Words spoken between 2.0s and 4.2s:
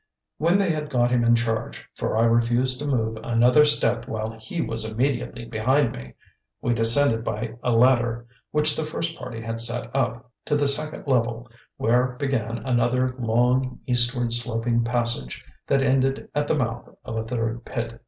I refused to move another step